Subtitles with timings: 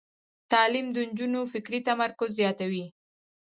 [0.51, 2.85] تعلیم د نجونو فکري تمرکز زیاتوي.